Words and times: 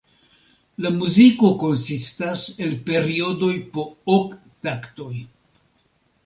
La 0.85 0.91
muziko 0.93 1.51
konsistas 1.63 2.45
el 2.67 2.73
periodoj 2.87 3.51
po 3.77 3.85
ok 4.15 4.35
taktoj. 4.69 5.13